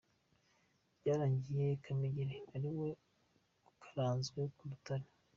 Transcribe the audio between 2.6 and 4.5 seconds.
we ukaranzwe